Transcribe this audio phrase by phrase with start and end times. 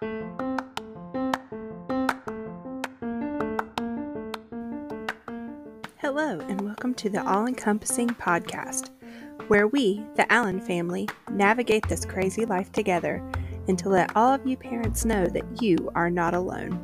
[0.00, 0.16] Hello,
[6.48, 8.88] and welcome to the All Encompassing Podcast,
[9.48, 13.22] where we, the Allen family, navigate this crazy life together
[13.68, 16.80] and to let all of you parents know that you are not alone.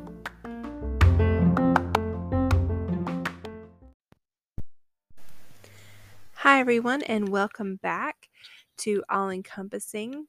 [6.33, 8.29] Hi, everyone, and welcome back
[8.77, 10.27] to All Encompassing.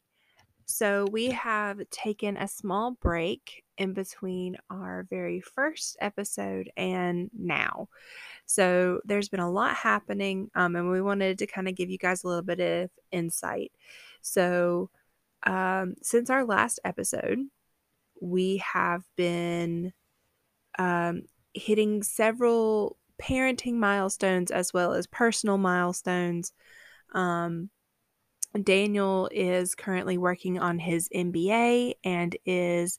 [0.70, 7.88] So, we have taken a small break in between our very first episode and now.
[8.46, 11.98] So, there's been a lot happening, um, and we wanted to kind of give you
[11.98, 13.72] guys a little bit of insight.
[14.22, 14.90] So,
[15.44, 17.40] um, since our last episode,
[18.20, 19.92] we have been
[20.78, 21.22] um,
[21.54, 26.52] hitting several parenting milestones as well as personal milestones.
[27.14, 27.70] Um,
[28.62, 32.98] Daniel is currently working on his MBA and is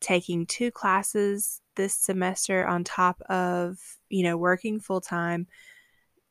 [0.00, 3.78] taking two classes this semester on top of,
[4.10, 5.46] you know, working full time.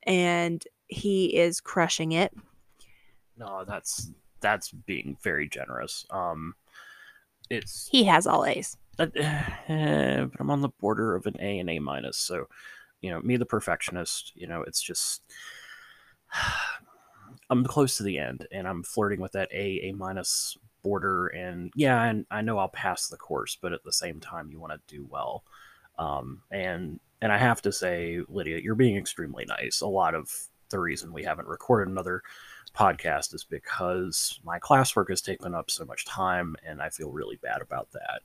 [0.04, 2.32] And he is crushing it.
[3.36, 4.10] No, that's
[4.40, 6.04] that's being very generous.
[6.10, 6.54] Um,
[7.50, 9.20] it's he has all A's, uh, but
[10.38, 12.18] I'm on the border of an A and A minus.
[12.18, 12.46] So,
[13.00, 14.32] you know, me the perfectionist.
[14.34, 15.22] You know, it's just
[17.52, 21.26] I'm close to the end, and I'm flirting with that A A minus border.
[21.28, 24.58] And yeah, and I know I'll pass the course, but at the same time, you
[24.58, 25.44] want to do well.
[25.98, 29.82] Um, and and I have to say, Lydia, you're being extremely nice.
[29.82, 30.32] A lot of
[30.70, 32.22] the reason we haven't recorded another
[32.74, 37.36] podcast is because my classwork has taken up so much time and I feel really
[37.36, 38.22] bad about that.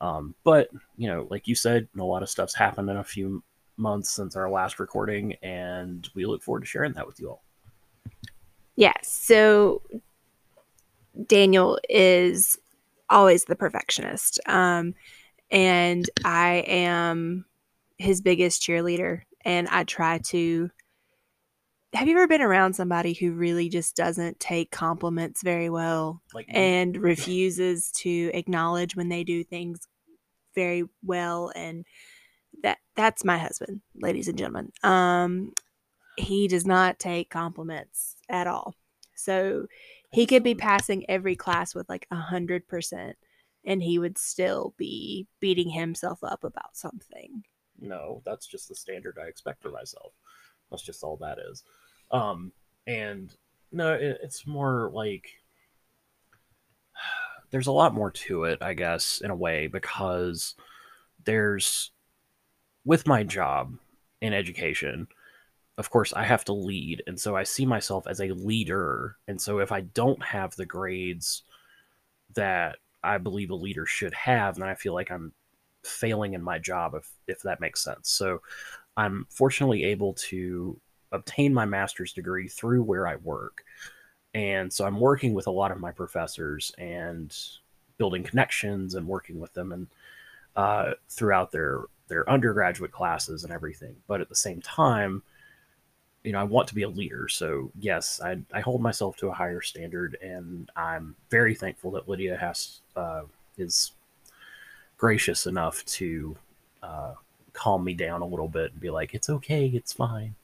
[0.00, 3.42] Um, but, you know, like you said, a lot of stuff's happened in a few
[3.78, 7.42] months since our last recording, and we look forward to sharing that with you all.
[8.78, 8.92] Yeah.
[9.02, 9.82] So
[11.26, 12.56] Daniel is
[13.10, 14.38] always the perfectionist.
[14.46, 14.94] Um,
[15.50, 17.44] and I am
[17.98, 19.22] his biggest cheerleader.
[19.44, 20.70] And I try to
[21.92, 26.46] have you ever been around somebody who really just doesn't take compliments very well like
[26.48, 29.88] and refuses to acknowledge when they do things
[30.54, 31.86] very well and
[32.62, 35.50] that that's my husband ladies and gentlemen um
[36.18, 38.74] he does not take compliments at all.
[39.14, 39.66] So
[40.10, 43.16] he could be passing every class with like a hundred percent
[43.64, 47.44] and he would still be beating himself up about something.
[47.80, 50.12] No that's just the standard i expect for myself.
[50.70, 51.64] That's just all that is.
[52.10, 52.52] Um,
[52.86, 53.34] and
[53.72, 55.28] no, it, it's more like
[57.50, 60.54] there's a lot more to it, I guess, in a way, because
[61.24, 61.90] there's
[62.84, 63.74] with my job
[64.20, 65.08] in education,
[65.78, 67.04] of course, I have to lead.
[67.06, 69.16] And so I see myself as a leader.
[69.28, 71.44] And so if I don't have the grades
[72.34, 75.32] that I believe a leader should have, then I feel like I'm
[75.84, 78.10] failing in my job, if, if that makes sense.
[78.10, 78.42] So
[78.96, 80.78] I'm fortunately able to
[81.12, 83.62] obtain my master's degree through where I work.
[84.34, 87.34] And so I'm working with a lot of my professors and
[87.98, 89.86] building connections and working with them and
[90.56, 93.94] uh, throughout their their undergraduate classes and everything.
[94.06, 95.22] But at the same time,
[96.24, 97.28] you know, I want to be a leader.
[97.28, 102.08] So yes, I, I hold myself to a higher standard, and I'm very thankful that
[102.08, 103.22] Lydia has uh,
[103.56, 103.92] is
[104.96, 106.36] gracious enough to
[106.82, 107.14] uh,
[107.52, 110.34] calm me down a little bit and be like, it's okay, it's fine,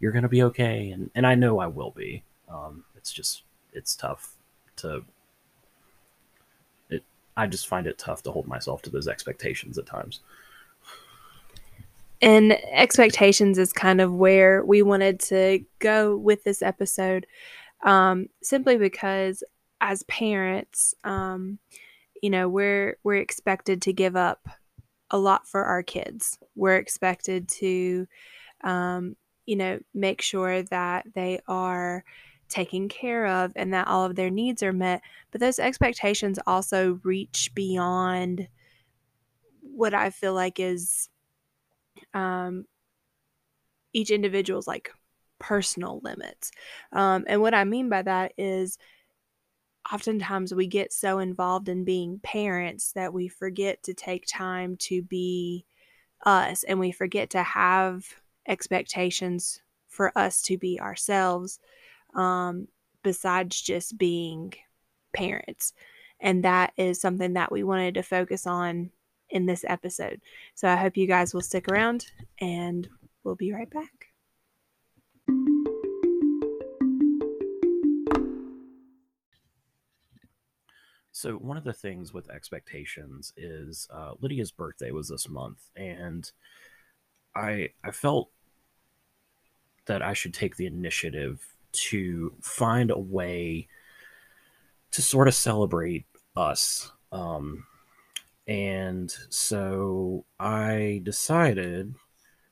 [0.00, 2.22] you're gonna be okay, and and I know I will be.
[2.48, 4.34] Um, it's just it's tough
[4.76, 5.04] to.
[6.90, 7.04] It
[7.36, 10.20] I just find it tough to hold myself to those expectations at times.
[12.22, 17.26] And expectations is kind of where we wanted to go with this episode,
[17.84, 19.42] um, simply because
[19.80, 21.58] as parents, um,
[22.22, 24.48] you know, we're we're expected to give up
[25.10, 26.38] a lot for our kids.
[26.54, 28.06] We're expected to,
[28.62, 32.04] um, you know, make sure that they are
[32.48, 35.02] taken care of and that all of their needs are met.
[35.32, 38.46] But those expectations also reach beyond
[39.62, 41.08] what I feel like is
[42.14, 42.64] um,
[43.92, 44.92] each individual's like
[45.38, 46.50] personal limits.
[46.92, 48.78] Um, and what I mean by that is
[49.92, 55.02] oftentimes we get so involved in being parents that we forget to take time to
[55.02, 55.66] be
[56.24, 58.04] us and we forget to have
[58.46, 61.58] expectations for us to be ourselves
[62.14, 62.68] um,
[63.02, 64.52] besides just being
[65.12, 65.72] parents.
[66.20, 68.90] And that is something that we wanted to focus on
[69.32, 70.20] in this episode.
[70.54, 72.06] So I hope you guys will stick around
[72.40, 72.88] and
[73.24, 74.12] we'll be right back.
[81.22, 86.28] So one of the things with expectations is uh, Lydia's birthday was this month, and
[87.36, 88.30] I I felt
[89.86, 93.68] that I should take the initiative to find a way
[94.90, 96.90] to sort of celebrate us.
[97.12, 97.66] Um,
[98.46, 101.94] and so I decided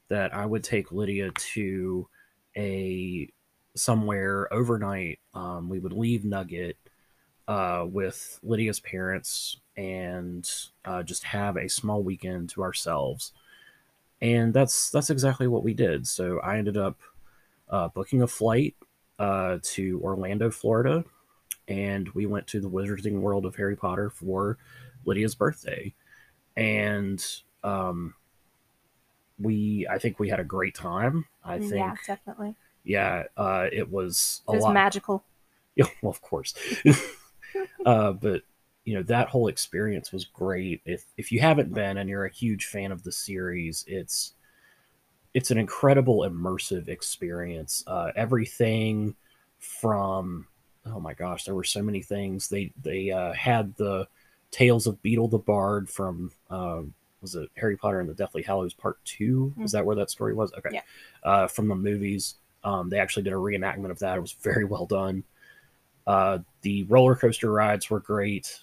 [0.08, 2.08] that I would take Lydia to
[2.56, 3.28] a
[3.74, 5.20] somewhere overnight.
[5.34, 6.76] Um, we would leave Nugget
[7.48, 10.48] uh, with Lydia's parents and
[10.84, 13.32] uh, just have a small weekend to ourselves.
[14.20, 16.06] And that's that's exactly what we did.
[16.06, 16.98] So I ended up
[17.68, 18.76] uh, booking a flight
[19.18, 21.04] uh, to Orlando, Florida,
[21.68, 24.58] and we went to the Wizarding World of Harry Potter for
[25.04, 25.94] Lydia's birthday.
[26.56, 27.24] And
[27.64, 28.14] um,
[29.38, 31.26] we, I think we had a great time.
[31.44, 32.54] I think, yeah, definitely.
[32.84, 34.74] yeah, uh, it was a It was lot.
[34.74, 35.24] magical.
[35.76, 36.52] Yeah, well, of course.
[37.86, 38.42] uh, but
[38.84, 40.82] you know that whole experience was great.
[40.84, 44.32] If if you haven't been and you're a huge fan of the series, it's
[45.32, 47.84] it's an incredible immersive experience.
[47.86, 49.14] Uh, everything
[49.58, 50.48] from
[50.86, 52.48] oh my gosh, there were so many things.
[52.48, 54.08] They they uh, had the
[54.50, 56.92] Tales of Beedle the Bard from um,
[57.22, 59.52] was it Harry Potter and the Deathly Hallows Part Two?
[59.62, 60.52] Is that where that story was?
[60.54, 60.82] Okay, Yeah.
[61.22, 62.36] uh, from the movies.
[62.64, 64.16] Um, they actually did a reenactment of that.
[64.18, 65.24] It was very well done.
[66.06, 68.58] Uh, the roller coaster rides were great.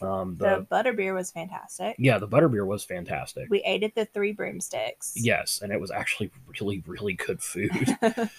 [0.00, 1.96] Um, The, the butterbeer was fantastic.
[1.98, 3.48] yeah, the butterbeer was fantastic.
[3.50, 5.12] We ate at the Three Broomsticks.
[5.16, 6.30] Yes, and it was actually
[6.60, 7.70] really, really good food.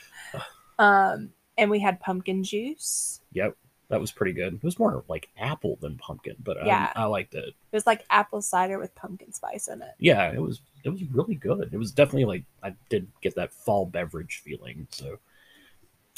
[0.79, 3.21] um, and we had pumpkin juice.
[3.33, 3.55] yep,
[3.93, 4.55] that was pretty good.
[4.55, 6.91] It was more like apple than pumpkin, but I, Yeah.
[6.95, 7.49] I liked it.
[7.49, 9.91] It was like apple cider with pumpkin spice in it.
[9.99, 11.69] Yeah, it was it was really good.
[11.71, 14.87] It was definitely like I did get that fall beverage feeling.
[14.89, 15.19] So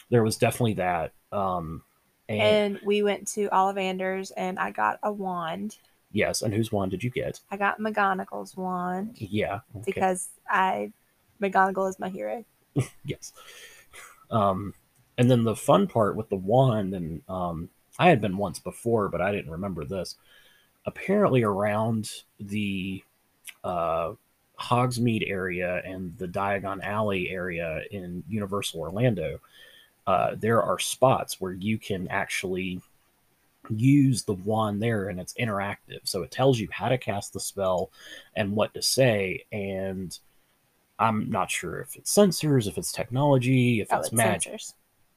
[0.10, 1.12] there was definitely that.
[1.34, 1.84] Um,
[2.30, 5.76] and, And we went to Ollivander's and I got a wand.
[6.14, 7.42] yes, and whose wand did you get?
[7.52, 9.84] I got McGonagall's wand Yeah, okay.
[9.86, 10.94] because I
[11.42, 12.46] McGonagall is my hero.
[13.06, 13.34] yes.
[14.32, 14.74] Um,
[15.18, 19.10] and then the fun part with the wand, and um, I had been once before,
[19.10, 20.16] but I didn't remember this.
[20.86, 23.04] Apparently, around the
[23.64, 24.14] uh,
[24.60, 29.40] Hogsmeade area and the Diagon Alley area in Universal Orlando,
[30.08, 32.82] uh, there are spots where you can actually
[33.70, 36.02] use the wand there and it's interactive.
[36.04, 37.90] So it tells you how to cast the spell
[38.36, 39.44] and what to say.
[39.52, 40.18] And
[41.00, 44.54] I'm not sure if it's sensors, if it's technology, if Oh, it's it's magic.
[44.54, 44.74] sensors.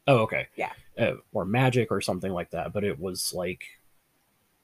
[0.08, 0.48] Oh, okay.
[0.56, 0.72] Yeah.
[0.98, 2.72] Uh, or magic or something like that.
[2.72, 3.64] But it was like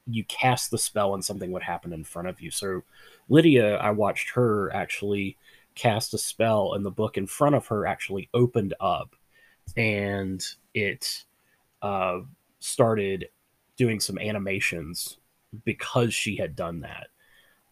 [0.07, 2.51] you cast the spell and something would happen in front of you.
[2.51, 2.83] So
[3.29, 5.37] Lydia, I watched her actually
[5.73, 9.15] cast a spell and the book in front of her actually opened up
[9.77, 11.25] and it
[11.81, 12.19] uh,
[12.59, 13.29] started
[13.77, 15.17] doing some animations
[15.65, 17.07] because she had done that.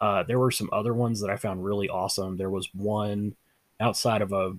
[0.01, 2.37] Uh, there were some other ones that I found really awesome.
[2.37, 3.35] There was one
[3.79, 4.55] outside of a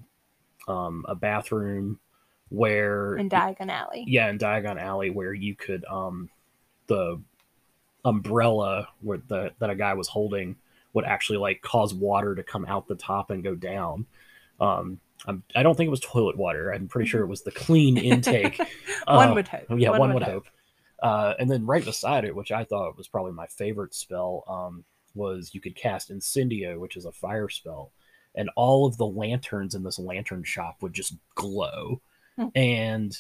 [0.71, 2.01] um, a bathroom
[2.49, 4.05] where in Diagon Alley.
[4.07, 6.29] yeah, in Diagon Alley where you could um
[6.87, 7.21] the
[8.05, 10.57] umbrella where the that a guy was holding
[10.93, 14.07] would actually like cause water to come out the top and go down.
[14.61, 16.71] Um I'm, I don't think it was toilet water.
[16.71, 18.59] I'm pretty sure it was the clean intake.
[19.07, 19.65] one Uh, would hope.
[19.77, 20.47] yeah, one, would hope.
[21.03, 24.85] Uh, and then right beside it, which I thought was probably my favorite spell, um,
[25.15, 27.91] was you could cast Incendio, which is a fire spell,
[28.35, 32.03] and all of the lanterns in this lantern shop would just glow.
[32.55, 33.17] and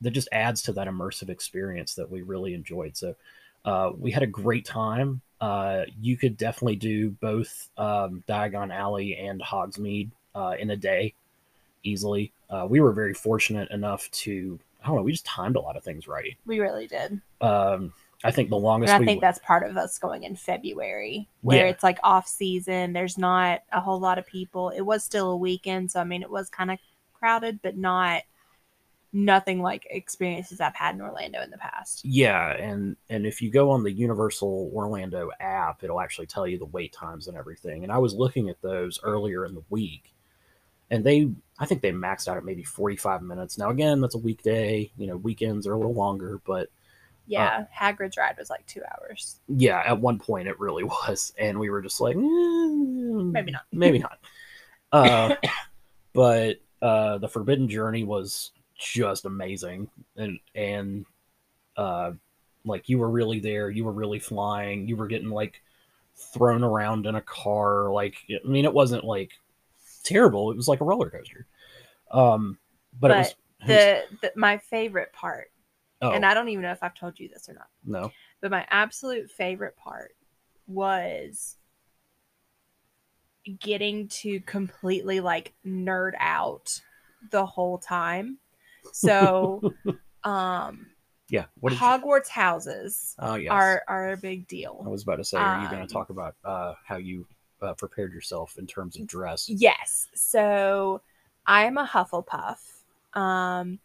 [0.00, 2.96] that just adds to that immersive experience that we really enjoyed.
[2.96, 3.14] So
[3.64, 5.20] uh, we had a great time.
[5.40, 11.14] Uh, you could definitely do both um, Diagon Alley and Hogsmeade uh, in a day
[11.82, 12.32] easily.
[12.50, 15.76] Uh, we were very fortunate enough to, I don't know, we just timed a lot
[15.76, 16.36] of things right.
[16.46, 17.20] We really did.
[17.40, 17.92] Um,
[18.24, 21.28] I think the longest And I we think that's part of us going in February,
[21.42, 21.72] where Yeah.
[21.72, 22.92] it's like off season.
[22.92, 24.70] There's not a whole lot of people.
[24.70, 26.78] It was still a weekend, so I mean, it was kind of
[27.18, 28.22] crowded, but not
[29.12, 32.06] nothing like experiences I've had in Orlando in the past.
[32.08, 36.58] Yeah, and and if you go on the Universal Orlando app, it'll actually tell you
[36.58, 37.82] the wait times and everything.
[37.82, 40.14] And I was looking at those earlier in the week,
[40.90, 43.58] and they I think they maxed out at maybe 45 minutes.
[43.58, 46.70] Now again, that's a weekday, you know, weekends are a little longer, but
[47.26, 49.40] Yeah, Hagrid's ride was like two hours.
[49.48, 53.66] yeah, at one point it really was, and we were just like, "Mm, Maybe not.
[53.72, 54.18] maybe not.
[54.92, 55.34] Uh,
[56.14, 61.06] but uh, the Forbidden Journey was just amazing, and and
[61.76, 62.12] uh,
[62.64, 65.62] like you were really there, you were really flying, you were getting like
[66.16, 67.90] thrown around in a car.
[67.90, 69.32] Like I mean, it wasn't like
[70.04, 71.46] terrible; it was like a roller coaster.
[72.10, 72.58] Um,
[73.00, 73.34] but, it was
[73.66, 75.50] The, the my favorite part,
[76.02, 77.68] oh and I don't even know if I've told you this or not.
[77.84, 80.14] no But my absolute favorite part
[80.66, 81.56] was
[83.60, 86.80] getting to completely like nerd out
[87.30, 88.38] the whole time.
[88.92, 89.62] So,
[90.24, 90.86] um,
[91.30, 91.46] Yeah.
[91.60, 93.52] What did you, Hogwarts houses Oh yes.
[93.52, 94.82] are are a big deal.
[94.84, 97.26] I was about to say, are you going um, to talk about uh, how you
[97.62, 99.48] uh, prepared yourself in terms of dress?
[99.48, 100.08] Yes.
[100.14, 101.00] So
[101.46, 102.58] I'm a Hufflepuff.
[103.14, 103.78] Um,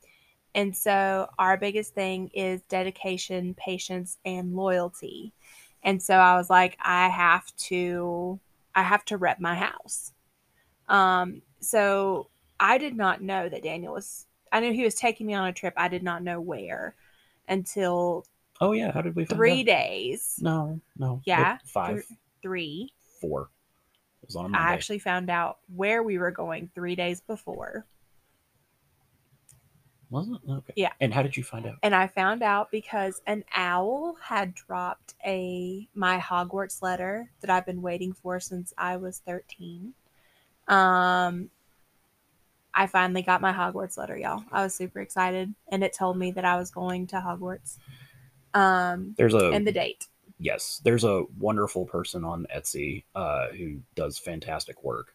[0.54, 5.34] and so our biggest thing is dedication, patience, and loyalty.
[5.84, 8.40] And so I was like, I have to,
[8.76, 10.14] I have to rep my house.
[10.88, 15.34] Um, so I did not know that Daniel was, I knew he was taking me
[15.34, 15.74] on a trip.
[15.78, 16.96] I did not know where
[17.48, 18.26] until
[18.60, 18.92] Oh yeah.
[18.92, 20.36] How did we find three days.
[20.40, 21.22] No, no.
[21.26, 22.14] Yeah, It- five, Thr-
[22.44, 22.94] three.
[23.20, 23.50] four.
[24.22, 24.54] It was on.
[24.54, 27.88] I actually found out where we were going three days before.
[30.12, 30.52] Wasn't it?
[30.52, 30.74] Okay.
[30.76, 30.92] Yeah.
[31.00, 31.78] And how did you find out?
[31.82, 37.66] and I found out because an owl had dropped a my Hogwarts letter that I've
[37.66, 39.94] been waiting for since I was 13.
[40.68, 41.50] Um
[42.74, 44.44] I finally got my Hogwarts letter, y'all.
[44.52, 47.78] I was super excited and it told me that I was going to Hogwarts.
[48.54, 50.08] Um There's a and the date.
[50.40, 55.14] yes, there's a wonderful person on Etsy uh, who does fantastic work.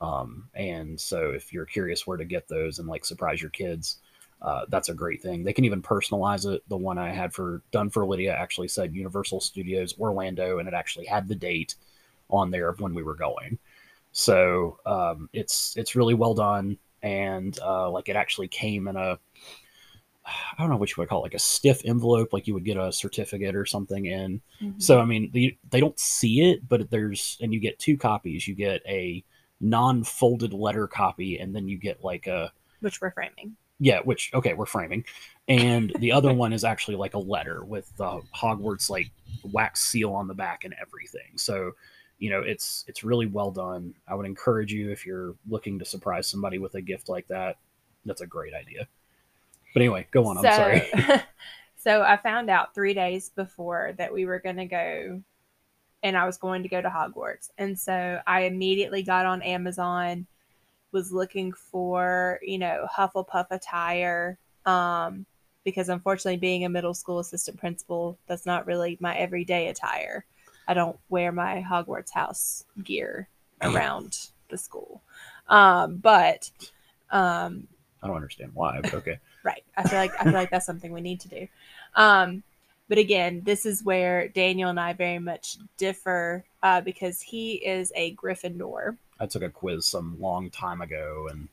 [0.00, 3.98] Um, and so if you're curious where to get those and like surprise your kids,
[4.44, 5.42] uh, that's a great thing.
[5.42, 6.62] They can even personalize it.
[6.68, 10.74] The one I had for done for Lydia actually said Universal Studios Orlando, and it
[10.74, 11.76] actually had the date
[12.28, 13.58] on there of when we were going.
[14.12, 19.18] So um, it's it's really well done, and uh, like it actually came in a
[20.26, 22.64] I don't know what you would call it, like a stiff envelope, like you would
[22.64, 24.40] get a certificate or something in.
[24.60, 24.82] Mhm.
[24.82, 28.46] So I mean, the, they don't see it, but there's and you get two copies.
[28.46, 29.24] You get a
[29.60, 33.56] non-folded letter copy, and then you get like a which we're framing.
[33.78, 35.04] Yeah, which okay, we're framing,
[35.48, 39.10] and the other one is actually like a letter with the Hogwarts like
[39.42, 41.36] wax seal on the back and everything.
[41.36, 41.72] So
[42.18, 43.94] you know, it's it's really well done.
[44.08, 47.56] I would encourage you if you're looking to surprise somebody with a gift like that.
[48.04, 48.86] That's a great idea.
[49.72, 50.38] But anyway, go on.
[50.38, 50.82] I'm sorry.
[51.76, 55.22] so I found out three days before that we were going to go
[56.04, 57.50] and I was going to go to Hogwarts.
[57.58, 60.26] And so I immediately got on Amazon,
[60.94, 64.38] was looking for, you know, Hufflepuff attire.
[64.64, 65.26] Um,
[65.64, 70.24] because unfortunately, being a middle school assistant principal, that's not really my everyday attire.
[70.66, 73.28] I don't wear my Hogwarts house gear
[73.60, 75.02] around the school.
[75.48, 76.50] Um, but
[77.10, 77.66] um,
[78.02, 79.18] I don't understand why, but okay.
[79.44, 79.62] Right.
[79.76, 81.46] I feel like I feel like that's something we need to do.
[81.96, 82.42] Um,
[82.88, 87.92] but again, this is where Daniel and I very much differ uh, because he is
[87.94, 91.48] a Gryffindor, I took a quiz some long time ago, and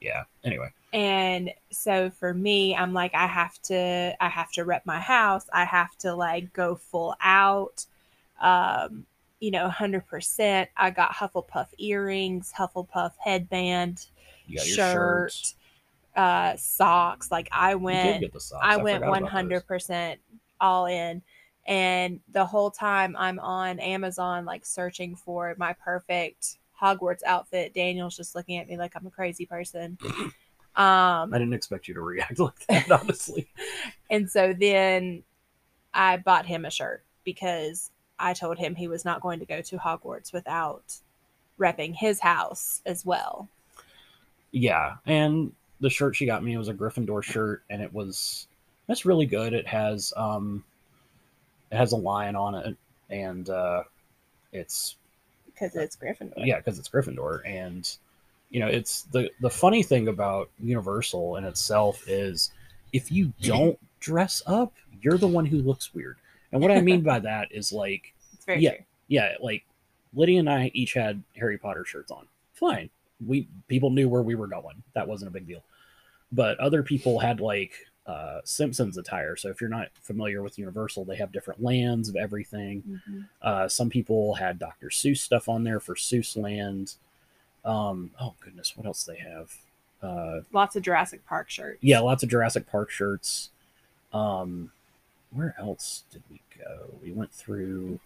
[0.00, 0.24] yeah.
[0.44, 5.00] Anyway, and so for me, I'm like I have to I have to rep my
[5.00, 5.46] house.
[5.52, 7.86] I have to like go full out.
[8.40, 9.06] Um,
[9.40, 10.68] you know, hundred percent.
[10.76, 14.06] I got Hufflepuff earrings, Hufflepuff headband,
[14.46, 15.54] you your shirt,
[16.16, 17.30] uh, socks.
[17.30, 18.20] Like I went.
[18.20, 18.64] did get the socks.
[18.66, 19.30] I went about one those.
[19.30, 20.20] hundred percent
[20.60, 21.22] all in,
[21.66, 27.74] and the whole time I'm on Amazon, like searching for my perfect Hogwarts outfit.
[27.74, 29.98] Daniel's just looking at me like I'm a crazy person.
[30.76, 33.48] Um, I didn't expect you to react like that, honestly.
[34.10, 35.24] and so then
[35.92, 39.60] I bought him a shirt because I told him he was not going to go
[39.60, 40.94] to Hogwarts without
[41.58, 43.48] repping his house as well.
[44.52, 48.46] yeah, and the shirt she got me was a Gryffindor shirt, and it was
[48.86, 49.54] that's really good.
[49.54, 50.62] It has um,
[51.72, 52.76] it has a lion on it,
[53.10, 53.82] and uh,
[54.52, 54.94] it's
[55.58, 56.34] Because it's Gryffindor.
[56.46, 57.88] yeah, because it's Gryffindor, and
[58.50, 62.50] you know, it's the the funny thing about Universal in itself is
[62.92, 64.72] if you don't dress up,
[65.02, 66.16] you're the one who looks weird.
[66.52, 68.14] And what I mean by that is like,
[68.48, 68.70] Yeah.
[68.76, 68.84] true.
[69.08, 69.64] yeah, like
[70.14, 72.26] Lydia and I each had Harry Potter shirts on.
[72.54, 72.88] Fine,
[73.26, 74.82] we people knew where we were going.
[74.94, 75.62] That wasn't a big deal.
[76.32, 77.72] But other people had like
[78.08, 79.36] uh, Simpsons attire.
[79.36, 83.00] So if you're not familiar with Universal, they have different lands of everything.
[83.08, 83.28] Mhm.
[83.42, 84.88] Uh, some people had Dr.
[84.88, 86.94] Seuss stuff on there for Seuss Land.
[87.66, 89.54] Um, oh goodness, what else they have?
[90.02, 91.78] Uh, Lots of Jurassic Park shirts.
[91.82, 93.50] yeah, lots of Jurassic Park shirts.
[94.12, 94.72] Um,
[95.32, 96.86] where else did we go?
[97.02, 98.00] We went through.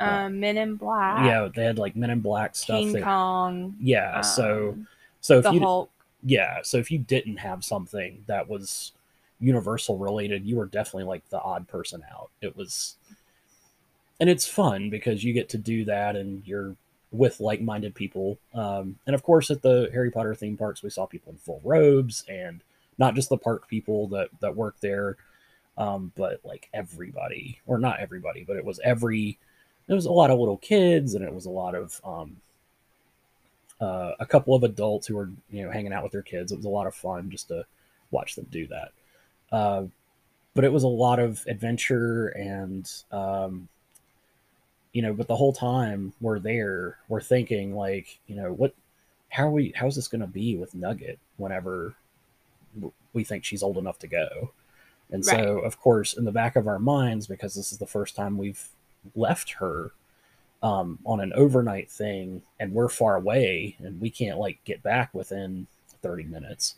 [0.00, 1.24] Um, Men in Black.
[1.26, 2.80] yeah, they had like Men in Black stuff.
[2.80, 3.76] King They- Kong.
[3.80, 4.88] yeah, so um,
[5.20, 5.90] so if the you Hulk.
[6.24, 8.92] yeah, so if you didn't have something that was
[9.40, 12.30] Universal related, you were definitely like the odd person out.
[12.40, 12.96] It was,
[14.18, 16.76] and it's fun because you get to do that, and you're
[17.12, 18.38] with like-minded people.
[18.54, 21.60] Um, and of course, at the Harry Potter theme parks, we saw people in full
[21.64, 22.62] robes, and
[22.98, 25.16] not just the park people that that work there.
[25.78, 29.38] Um, but like everybody, or not everybody, but it was every.
[29.86, 32.36] There was a lot of little kids, and it was a lot of um,
[33.80, 36.52] uh, a couple of adults who were you know hanging out with their kids.
[36.52, 37.64] It was a lot of fun just to
[38.10, 38.92] watch them do that.
[39.50, 39.84] Uh,
[40.54, 43.68] but it was a lot of adventure and um,
[44.92, 45.12] you know.
[45.12, 48.74] But the whole time we're there, we're thinking like you know what,
[49.28, 49.72] how are we?
[49.76, 51.94] How's this going to be with Nugget whenever
[53.12, 54.52] we think she's old enough to go?
[55.12, 55.44] And right.
[55.44, 58.38] so, of course, in the back of our minds, because this is the first time
[58.38, 58.68] we've
[59.16, 59.90] left her
[60.62, 65.12] um, on an overnight thing and we're far away and we can't like get back
[65.14, 65.66] within
[66.02, 66.76] 30 minutes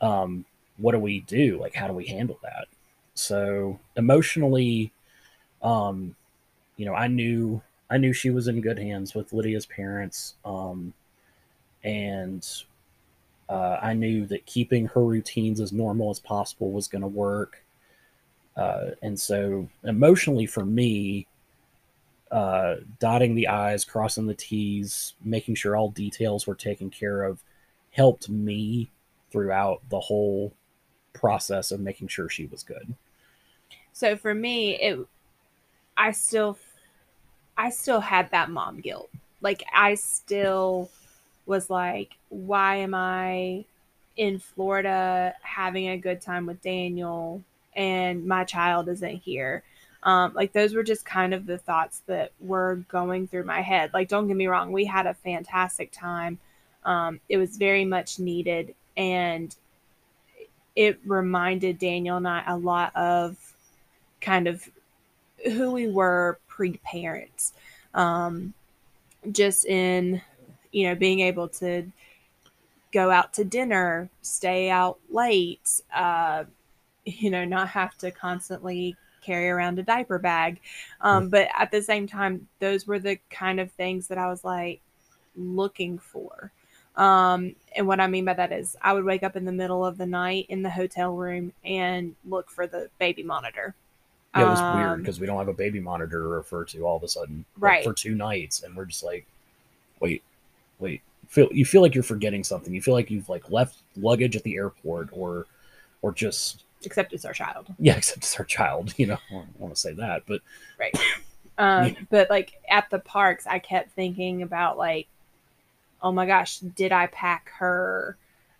[0.00, 0.44] um,
[0.78, 1.58] what do we do?
[1.60, 2.66] Like how do we handle that?
[3.14, 4.92] So emotionally
[5.62, 6.14] um,
[6.76, 10.92] you know i knew i knew she was in good hands with lydia's parents um,
[11.84, 12.46] and
[13.48, 17.62] uh, i knew that keeping her routines as normal as possible was going to work.
[18.56, 21.26] Uh, and so emotionally for me
[22.30, 27.38] uh, dotting the I's, crossing the T's, making sure all details were taken care of,
[27.90, 28.90] helped me
[29.30, 30.54] throughout the whole
[31.18, 32.94] process of making sure she was good.
[33.92, 34.98] So for me, it,
[35.96, 36.58] I still,
[37.56, 39.10] I still had that mom guilt.
[39.40, 40.90] Like I still
[41.46, 43.64] was like, why am I
[44.16, 47.42] in Florida having a good time with Daniel
[47.74, 49.62] and my child isn't here?
[50.02, 53.92] Um, like those were just kind of the thoughts that were going through my head.
[53.92, 56.38] Like, don't get me wrong, we had a fantastic time.
[56.84, 59.54] Um, it was very much needed, and
[60.76, 63.36] it reminded Daniel and I a lot of
[64.20, 64.68] kind of
[65.44, 67.54] who we were pre parents.
[67.94, 68.52] Um,
[69.32, 70.20] just in,
[70.70, 71.90] you know, being able to
[72.92, 76.44] go out to dinner, stay out late, uh,
[77.04, 80.60] you know, not have to constantly carry around a diaper bag.
[81.00, 84.44] Um, but at the same time, those were the kind of things that I was
[84.44, 84.80] like
[85.36, 86.52] looking for.
[86.96, 89.84] Um, and what I mean by that is I would wake up in the middle
[89.84, 93.74] of the night in the hotel room and look for the baby monitor.
[94.34, 96.86] Yeah, it was um, weird because we don't have a baby monitor to refer to
[96.86, 97.84] all of a sudden, right?
[97.84, 99.26] for two nights, and we're just like,
[100.00, 100.22] wait,
[100.78, 101.02] wait.
[101.28, 102.72] Feel you feel like you're forgetting something.
[102.72, 105.46] You feel like you've like left luggage at the airport, or,
[106.02, 107.74] or just except it's our child.
[107.78, 108.94] Yeah, except it's our child.
[108.96, 110.40] You know, I don't want to say that, but
[110.78, 110.94] right.
[111.58, 111.94] Um, yeah.
[112.10, 115.06] But like at the parks, I kept thinking about like,
[116.02, 118.16] oh my gosh, did I pack her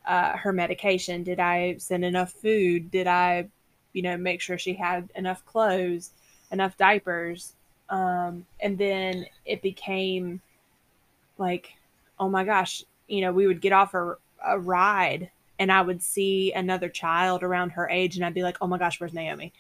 [0.07, 1.23] uh, her medication?
[1.23, 2.91] Did I send enough food?
[2.91, 3.49] Did I,
[3.93, 6.11] you know, make sure she had enough clothes,
[6.53, 7.55] enough diapers?
[7.89, 10.41] Um, and then it became
[11.39, 11.75] like,
[12.19, 16.03] oh my gosh, you know, we would get off a, a ride and I would
[16.03, 19.53] see another child around her age and I'd be like, "Oh my gosh, where's Naomi?"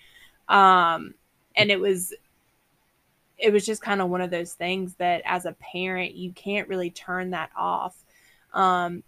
[0.48, 1.14] Um,
[1.56, 2.12] and it was
[3.38, 6.68] it was just kind of one of those things that as a parent you can't
[6.68, 7.96] really turn that off.
[8.54, 9.02] Um,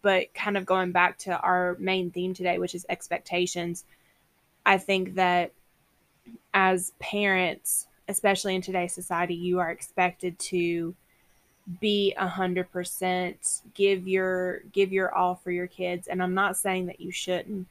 [0.00, 3.84] but kind of going back to our main theme today, which is expectations,
[4.64, 5.52] I think that
[6.54, 10.94] as parents, especially in today's society, you are expected to
[11.80, 16.56] be a hundred percent give your give your all for your kids and i'm not
[16.56, 17.68] saying that you shouldn't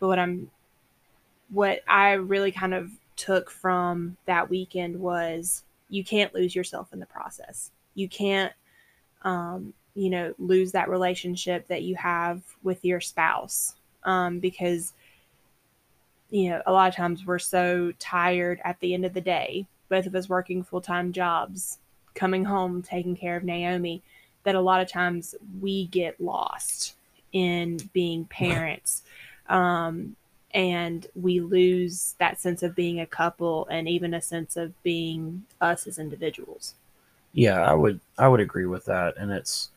[0.00, 0.50] but what i'm
[1.50, 7.00] what i really kind of took from that weekend was you can't lose yourself in
[7.00, 8.52] the process you can't
[9.22, 14.94] um, you know lose that relationship that you have with your spouse um, because
[16.30, 19.66] you know a lot of times we're so tired at the end of the day
[19.88, 21.78] both of us working full-time jobs
[22.18, 24.02] coming home, taking care of Naomi,
[24.42, 26.96] that a lot of times we get lost
[27.32, 29.02] in being parents.
[29.48, 30.16] Um,
[30.52, 35.44] and we lose that sense of being a couple and even a sense of being
[35.60, 36.74] us as individuals.
[37.32, 39.16] Yeah, I would I would agree with that.
[39.18, 39.70] And it's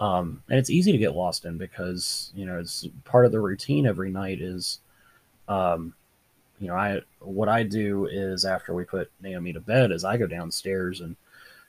[0.00, 3.40] um and it's easy to get lost in because, you know, it's part of the
[3.40, 4.80] routine every night is
[5.48, 5.94] um
[6.60, 10.16] you know, I what I do is after we put Naomi to bed is I
[10.16, 11.16] go downstairs and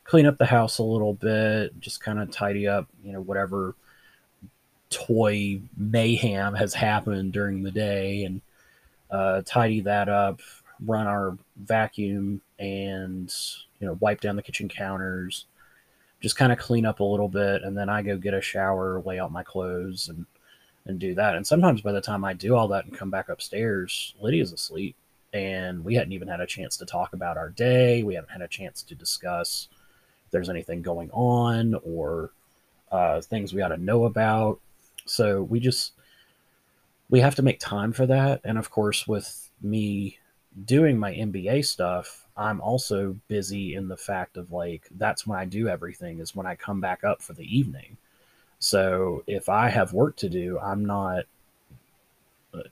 [0.03, 3.75] clean up the house a little bit, just kind of tidy up, you know, whatever
[4.89, 8.41] toy mayhem has happened during the day and
[9.11, 10.41] uh, tidy that up,
[10.85, 13.33] run our vacuum and,
[13.79, 15.45] you know, wipe down the kitchen counters,
[16.21, 17.63] just kind of clean up a little bit.
[17.63, 20.25] And then I go get a shower, lay out my clothes and,
[20.85, 21.35] and do that.
[21.35, 24.95] And sometimes by the time I do all that and come back upstairs, Lydia's asleep
[25.33, 28.03] and we hadn't even had a chance to talk about our day.
[28.03, 29.67] We haven't had a chance to discuss
[30.25, 32.31] if there's anything going on or
[32.91, 34.59] uh, things we ought to know about.
[35.05, 35.93] So we just
[37.09, 38.41] we have to make time for that.
[38.43, 40.19] And of course, with me
[40.65, 45.45] doing my MBA stuff, I'm also busy in the fact of like that's when I
[45.45, 47.97] do everything is when I come back up for the evening.
[48.59, 51.25] So if I have work to do, I'm not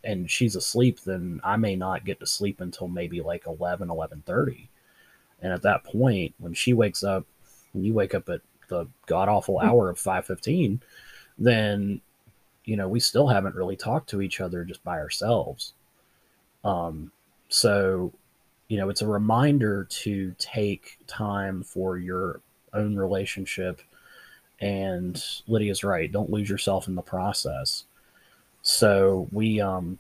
[0.03, 4.67] and she's asleep then I may not get to sleep until maybe like 11 11:30.
[5.41, 7.25] And at that point when she wakes up,
[7.73, 9.67] when you wake up at the god awful hmm.
[9.67, 10.79] hour of 5:15,
[11.37, 12.01] then
[12.67, 15.73] you know, we still haven't really talked to each other just by ourselves.
[16.63, 17.12] Um
[17.49, 18.13] so
[18.67, 22.41] you know, it's a reminder to take time for your
[22.73, 23.82] own relationship.
[24.60, 26.12] And Lydia's right.
[26.12, 27.86] Don't lose yourself in the process.
[28.63, 29.99] So we, um,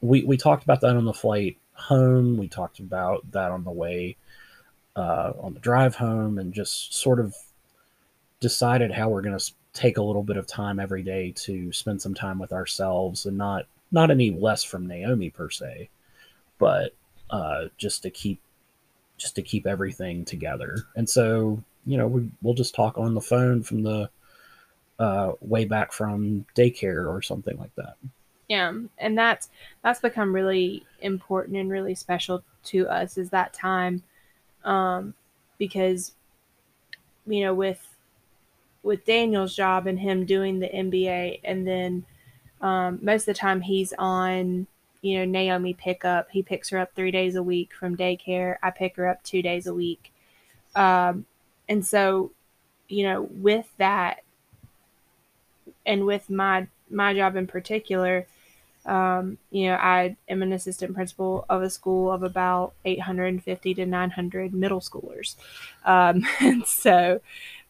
[0.00, 2.36] we, we talked about that on the flight home.
[2.36, 4.16] We talked about that on the way,
[4.94, 7.34] uh, on the drive home and just sort of
[8.38, 12.00] decided how we're going to take a little bit of time every day to spend
[12.00, 15.90] some time with ourselves and not, not any less from Naomi per se,
[16.58, 16.94] but
[17.30, 18.40] uh, just to keep
[19.16, 20.76] just to keep everything together.
[20.96, 24.10] And so, you know, we, we'll just talk on the phone from the
[24.98, 27.94] uh, way back from daycare or something like that.
[28.48, 29.48] Yeah, and that's
[29.82, 34.02] that's become really important and really special to us is that time,
[34.64, 35.14] um,
[35.58, 36.14] because
[37.26, 37.93] you know with
[38.84, 42.04] with Daniel's job and him doing the MBA, and then
[42.60, 44.68] um, most of the time he's on
[45.04, 46.30] you know, Naomi pick up.
[46.30, 48.56] He picks her up three days a week from daycare.
[48.62, 50.10] I pick her up two days a week.
[50.74, 51.26] Um,
[51.68, 52.30] and so,
[52.88, 54.22] you know, with that,
[55.84, 58.26] and with my my job in particular,
[58.86, 63.84] um, you know, I am an assistant principal of a school of about 850 to
[63.84, 65.36] 900 middle schoolers.
[65.84, 67.20] Um, and so,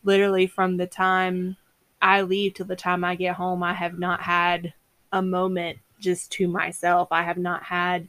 [0.04, 1.56] literally, from the time
[2.00, 4.72] I leave till the time I get home, I have not had
[5.12, 7.08] a moment just to myself.
[7.10, 8.08] I have not had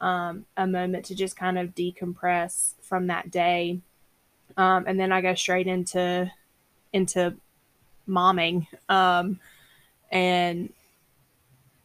[0.00, 3.80] um, a moment to just kind of decompress from that day.
[4.56, 6.30] Um, and then I go straight into
[6.92, 7.34] into
[8.08, 8.66] momming.
[8.88, 9.40] Um,
[10.10, 10.72] and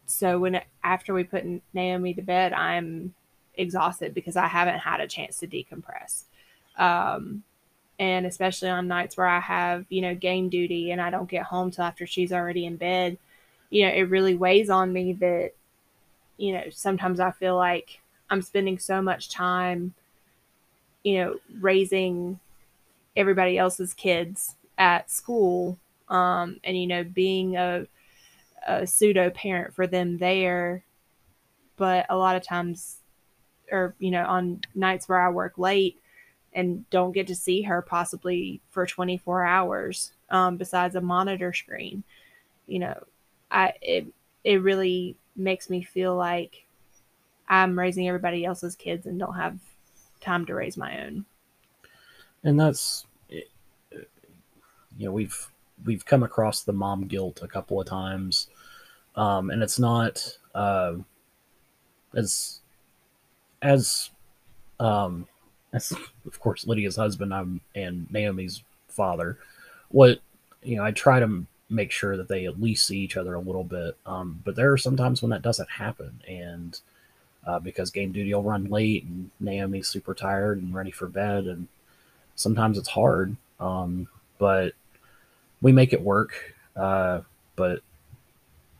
[0.06, 3.14] so when after we put Naomi to bed, I'm
[3.54, 6.24] exhausted because I haven't had a chance to decompress.
[6.78, 7.42] Um,
[8.02, 11.44] and especially on nights where I have, you know, game duty and I don't get
[11.44, 13.16] home till after she's already in bed,
[13.70, 15.52] you know, it really weighs on me that,
[16.36, 19.94] you know, sometimes I feel like I'm spending so much time,
[21.04, 22.40] you know, raising
[23.16, 27.86] everybody else's kids at school um, and, you know, being a,
[28.66, 30.82] a pseudo parent for them there.
[31.76, 32.96] But a lot of times,
[33.70, 36.01] or, you know, on nights where I work late,
[36.54, 42.02] and don't get to see her possibly for 24 hours um, besides a monitor screen
[42.66, 43.02] you know
[43.50, 44.06] I it
[44.44, 46.64] it really makes me feel like
[47.48, 49.58] I'm raising everybody else's kids and don't have
[50.20, 51.24] time to raise my own.
[52.44, 53.44] And that's you
[54.98, 55.48] know we've
[55.84, 58.48] we've come across the mom guilt a couple of times,
[59.16, 60.94] um, and it's not uh,
[62.14, 62.60] as
[63.60, 64.10] as
[64.80, 65.28] um,
[65.72, 69.38] of course Lydia's husband I'm, and Naomi's father.
[69.88, 70.20] What
[70.62, 73.40] you know, I try to make sure that they at least see each other a
[73.40, 73.96] little bit.
[74.06, 76.78] Um, but there are sometimes when that doesn't happen, and
[77.46, 81.46] uh, because game duty will run late, and Naomi's super tired and ready for bed,
[81.46, 81.68] and
[82.36, 83.36] sometimes it's hard.
[83.58, 84.08] Um,
[84.38, 84.74] but
[85.60, 86.54] we make it work.
[86.76, 87.20] Uh,
[87.56, 87.80] but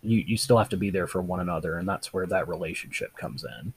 [0.03, 3.17] you you still have to be there for one another, and that's where that relationship
[3.17, 3.73] comes in.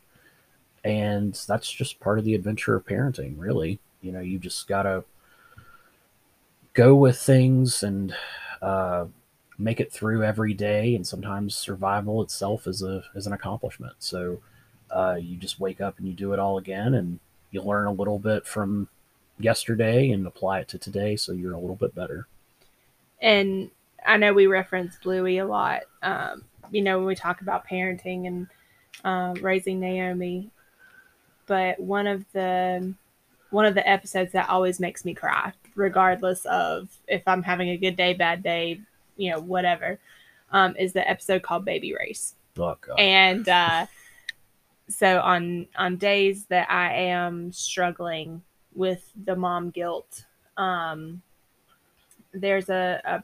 [0.86, 3.80] And that's just part of the adventure of parenting, really.
[4.02, 5.04] You know, you just gotta
[6.74, 8.16] go with things and
[8.62, 9.06] uh,
[9.58, 13.96] make it through every day, and sometimes survival itself is a is an accomplishment.
[13.98, 14.42] So
[14.92, 17.20] uh, you just wake up and you do it all again, and
[17.50, 18.88] you learn a little bit from
[19.40, 22.28] yesterday and apply it to today, so you're a little bit better.
[23.22, 23.72] And
[24.06, 25.82] I know we reference Bluey a lot.
[26.04, 28.48] Um, you know, when we talk about parenting and
[29.04, 30.52] uh, raising Naomi,
[31.46, 32.94] but one of the
[33.52, 37.78] one of the episodes that always makes me cry regardless of if I'm having a
[37.78, 38.80] good day, bad day,
[39.18, 40.00] you know, whatever,
[40.52, 42.36] um, is the episode called Baby Race.
[42.90, 43.86] Oh, and uh,
[44.88, 48.42] so on on days that I am struggling
[48.74, 50.26] with the mom guilt,
[50.58, 51.22] um,
[52.34, 53.24] there's a, a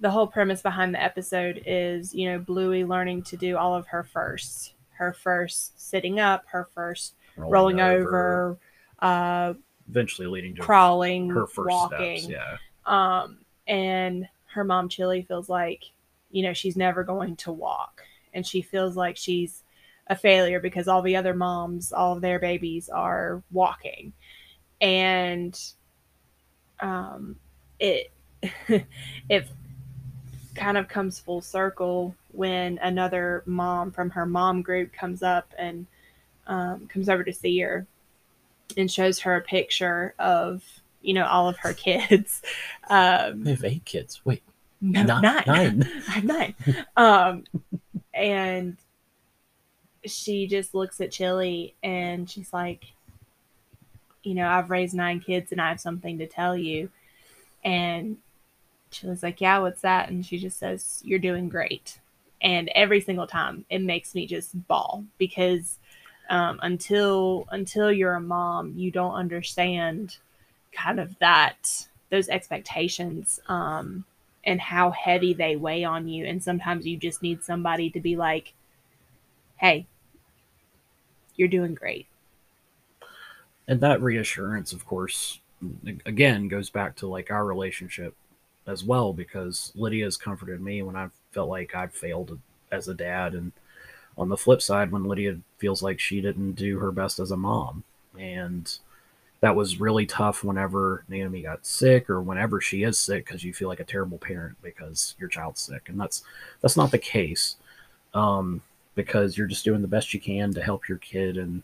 [0.00, 3.88] the whole premise behind the episode is you know Bluey learning to do all of
[3.88, 8.58] her firsts, her first sitting up, her first rolling, rolling over, over
[9.00, 9.54] uh,
[9.88, 12.18] eventually leading to crawling, her first walking.
[12.18, 12.56] Steps, yeah.
[12.86, 15.82] Um, and her mom Chili feels like,
[16.30, 19.62] you know, she's never going to walk, and she feels like she's
[20.06, 24.12] a failure because all the other moms, all of their babies are walking.
[24.80, 25.58] And
[26.80, 27.36] um,
[27.78, 28.12] it
[29.28, 29.48] it
[30.54, 35.86] kind of comes full circle when another mom from her mom group comes up and
[36.46, 37.86] um, comes over to see her
[38.76, 40.62] and shows her a picture of
[41.02, 42.42] you know all of her kids.
[42.90, 44.20] Um, they have eight kids.
[44.26, 44.42] Wait,
[44.82, 45.22] no, nine.
[45.22, 45.44] nine.
[45.46, 45.90] nine.
[46.06, 46.54] I have nine.
[46.98, 47.44] um,
[48.12, 48.76] and
[50.04, 52.84] she just looks at Chili and she's like,
[54.22, 56.90] you know, I've raised nine kids and I have something to tell you.
[57.64, 58.18] And
[58.94, 60.08] Chili's like, yeah, what's that?
[60.08, 61.98] And she just says, you're doing great.
[62.40, 65.78] And every single time it makes me just bawl because
[66.30, 70.16] um, until until you're a mom, you don't understand
[70.72, 74.04] kind of that those expectations um,
[74.44, 76.24] and how heavy they weigh on you.
[76.24, 78.54] And sometimes you just need somebody to be like,
[79.56, 79.86] "Hey,
[81.36, 82.06] you're doing great."
[83.66, 85.40] And that reassurance, of course,
[86.04, 88.14] again goes back to like our relationship
[88.66, 92.38] as well because Lydia has comforted me when I felt like I've failed
[92.72, 93.52] as a dad and
[94.16, 97.36] on the flip side when Lydia feels like she didn't do her best as a
[97.36, 97.82] mom.
[98.18, 98.72] And
[99.40, 103.52] that was really tough whenever Naomi got sick or whenever she is sick because you
[103.52, 105.88] feel like a terrible parent because your child's sick.
[105.88, 106.22] And that's
[106.60, 107.56] that's not the case.
[108.14, 108.62] Um,
[108.94, 111.62] because you're just doing the best you can to help your kid and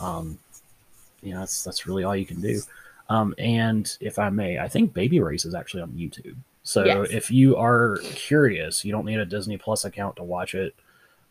[0.00, 0.38] um,
[1.22, 2.60] you know that's that's really all you can do.
[3.08, 6.36] Um, and if I may, I think Baby Race is actually on YouTube.
[6.62, 7.08] So yes.
[7.10, 10.74] if you are curious, you don't need a Disney Plus account to watch it.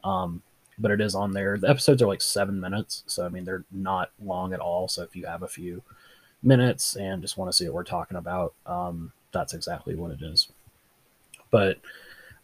[0.04, 0.42] Um,
[0.78, 1.58] but it is on there.
[1.58, 4.88] The episodes are like seven minutes, so I mean they're not long at all.
[4.88, 5.84] So if you have a few
[6.44, 10.22] minutes and just want to see what we're talking about, um, that's exactly what it
[10.22, 10.50] is.
[11.52, 11.80] But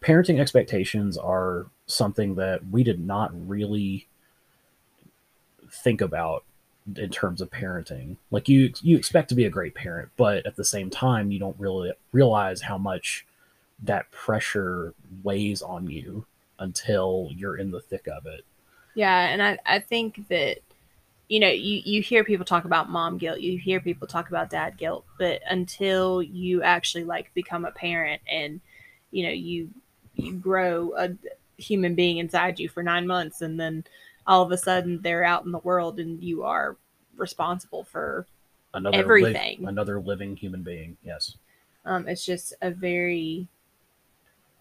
[0.01, 4.07] parenting expectations are something that we did not really
[5.71, 6.43] think about
[6.95, 8.17] in terms of parenting.
[8.32, 11.39] Like you you expect to be a great parent, but at the same time you
[11.39, 13.26] don't really realize how much
[13.84, 16.26] that pressure weighs on you
[16.60, 18.43] until you're in the thick of it.
[18.95, 20.60] Yeah, and I, I think that
[21.28, 24.50] you know, you, you hear people talk about mom guilt, you hear people talk about
[24.50, 28.62] dad guilt, but until you actually like become a parent and
[29.12, 29.69] you know, you
[30.15, 31.10] you grow a
[31.58, 33.84] human being inside you for 9 months and then
[34.27, 36.75] all of a sudden they're out in the world and you are
[37.15, 38.27] responsible for
[38.73, 39.59] another everything.
[39.61, 40.97] Li- another living human being.
[41.03, 41.35] Yes.
[41.85, 43.47] Um, it's just a very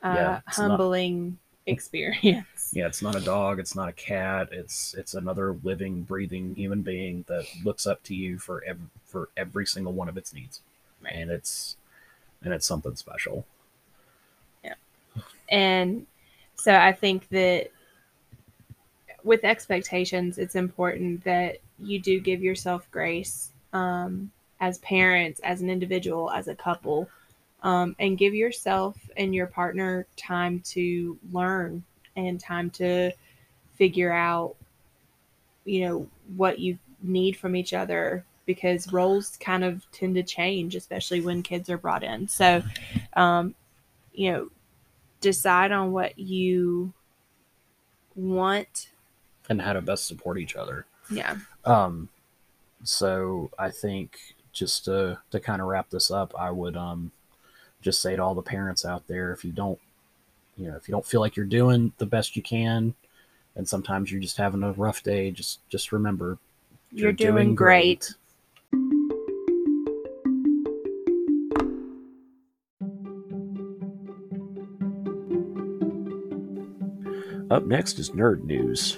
[0.03, 2.71] uh, yeah, humbling experience.
[2.73, 6.83] Yeah, it's not a dog, it's not a cat, it's it's another living, breathing human
[6.83, 10.61] being that looks up to you for every, for every single one of its needs.
[11.03, 11.15] Right.
[11.15, 11.77] And it's
[12.43, 13.45] and it's something special.
[14.63, 14.75] Yeah.
[15.49, 16.07] And
[16.55, 17.71] so I think that
[19.27, 25.69] with expectations, it's important that you do give yourself grace um, as parents, as an
[25.69, 27.11] individual, as a couple
[27.63, 31.83] um, and give yourself and your partner time to learn
[32.15, 33.11] and time to
[33.75, 34.55] figure out
[35.65, 40.77] you know what you need from each other because roles kind of tend to change
[40.77, 42.29] especially when kids are brought in.
[42.29, 42.63] So
[43.15, 43.55] um,
[44.13, 44.49] you know
[45.21, 46.93] decide on what you
[48.15, 48.91] want
[49.49, 52.09] and how to best support each other yeah um
[52.83, 54.19] so i think
[54.53, 57.11] just to to kind of wrap this up i would um
[57.83, 59.79] just say to all the parents out there if you don't
[60.57, 62.95] you know if you don't feel like you're doing the best you can
[63.55, 66.39] and sometimes you're just having a rough day just just remember
[66.93, 68.01] you're, you're doing, doing, great.
[68.01, 68.15] great.
[77.49, 78.97] Up next is Nerd News.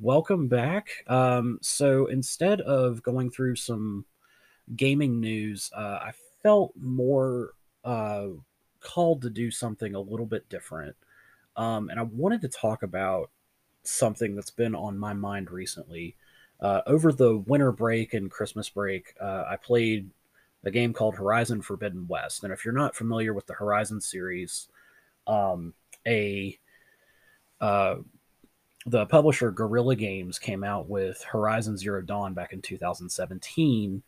[0.00, 0.88] Welcome back.
[1.06, 4.04] Um, so instead of going through some
[4.74, 7.52] gaming news, uh, I felt more
[7.84, 8.28] uh,
[8.80, 10.96] called to do something a little bit different.
[11.56, 13.30] Um, and I wanted to talk about
[13.82, 16.16] something that's been on my mind recently.
[16.60, 20.10] Uh, over the winter break and Christmas break, uh, I played
[20.64, 22.42] a game called Horizon Forbidden West.
[22.42, 24.68] And if you're not familiar with the Horizon series,
[25.26, 25.74] um,
[26.06, 26.58] a
[27.60, 27.96] uh,
[28.86, 34.02] the publisher Guerrilla Games came out with Horizon Zero Dawn back in 2017,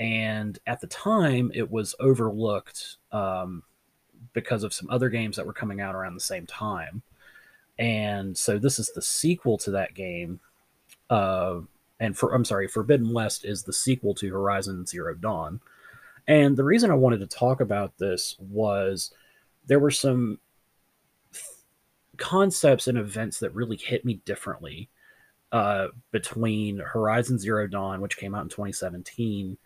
[0.00, 3.62] and at the time it was overlooked um,
[4.32, 7.02] because of some other games that were coming out around the same time.
[7.78, 10.40] And so this is the sequel to that game.
[11.08, 11.60] Uh,
[12.00, 15.60] and for I'm sorry, Forbidden West is the sequel to Horizon Zero Dawn.
[16.26, 19.12] And the reason I wanted to talk about this was
[19.66, 20.40] there were some
[22.16, 24.90] concepts and events that really hit me differently
[25.52, 29.56] uh, between Horizon Zero Dawn, which came out in 2017,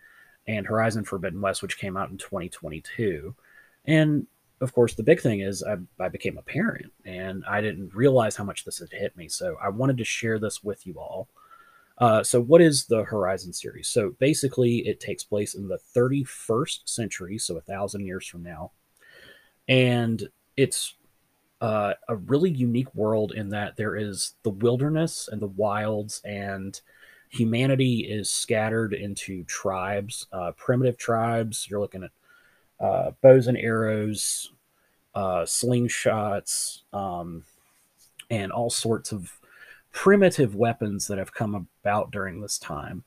[0.47, 3.35] and Horizon Forbidden West, which came out in 2022.
[3.85, 4.27] And
[4.61, 8.35] of course, the big thing is I, I, became a parent and I didn't realize
[8.35, 9.29] how much this had hit me.
[9.29, 11.29] So I wanted to share this with you all.
[11.97, 13.89] Uh, so, what is the Horizon series?
[13.89, 18.71] So, basically, it takes place in the 31st century, so a thousand years from now.
[19.67, 20.95] And it's
[21.61, 26.79] uh, a really unique world in that there is the wilderness and the wilds, and
[27.29, 31.67] humanity is scattered into tribes, uh, primitive tribes.
[31.69, 32.11] You're looking at
[32.79, 34.51] uh, bows and arrows,
[35.13, 37.43] uh, slingshots, um,
[38.29, 39.39] and all sorts of
[39.91, 43.03] primitive weapons that have come about during this time.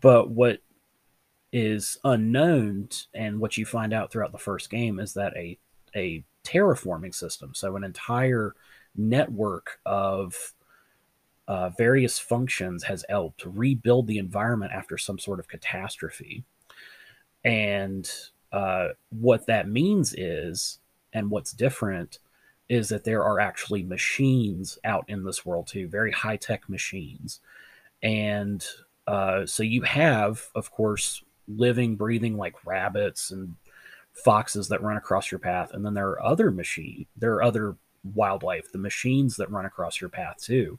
[0.00, 0.60] But what
[1.52, 5.58] is unknown and what you find out throughout the first game is that a
[5.94, 8.54] a terraforming system, so an entire
[8.96, 10.52] network of
[11.48, 16.44] uh, various functions has helped rebuild the environment after some sort of catastrophe.
[17.44, 18.10] And
[18.52, 20.78] uh, what that means is,
[21.12, 22.18] and what's different,
[22.68, 27.40] is that there are actually machines out in this world too, very high tech machines.
[28.02, 28.64] And
[29.06, 33.56] uh, so you have, of course, living, breathing like rabbits and
[34.12, 35.72] foxes that run across your path.
[35.72, 37.76] And then there are other machine, there are other
[38.14, 40.78] wildlife, the machines that run across your path too.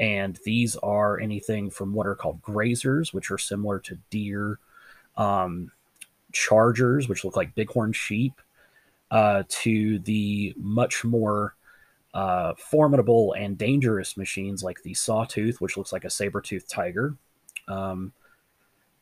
[0.00, 4.58] And these are anything from what are called grazers, which are similar to deer,
[5.16, 5.72] um,
[6.32, 8.34] chargers, which look like bighorn sheep,
[9.10, 11.54] uh, to the much more
[12.14, 17.14] uh, formidable and dangerous machines like the Sawtooth, which looks like a saber-toothed tiger,
[17.66, 18.12] um,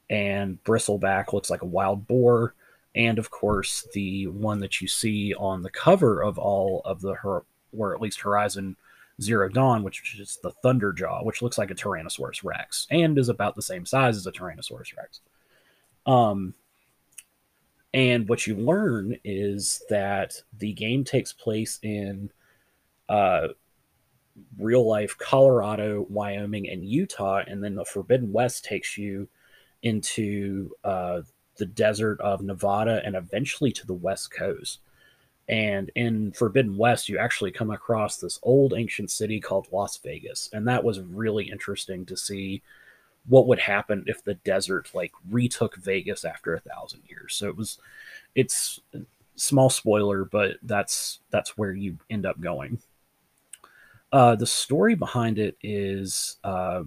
[0.09, 2.55] and Bristleback looks like a wild boar,
[2.97, 7.15] and of course the one that you see on the cover of all of the
[7.73, 8.77] or at least Horizon
[9.21, 13.55] Zero Dawn, which is the Thunderjaw, which looks like a Tyrannosaurus Rex and is about
[13.55, 15.21] the same size as a Tyrannosaurus Rex.
[16.07, 16.55] Um,
[17.95, 22.31] and what you learn is that the game takes place in
[23.09, 23.49] uh,
[24.59, 29.29] real life Colorado, Wyoming, and Utah, and then the Forbidden West takes you
[29.83, 31.23] into uh,
[31.57, 34.81] the desert of Nevada and eventually to the West Coast.
[35.49, 40.51] And in Forbidden West, you actually come across this old ancient city called Las Vegas.
[40.53, 42.63] And that was really interesting to see
[43.29, 47.35] what would happen if the desert like retook Vegas after a thousand years.
[47.35, 47.79] So it was,
[48.35, 48.81] it's
[49.37, 52.79] small spoiler, but that's that's where you end up going.
[54.13, 56.83] Uh, the story behind it is uh,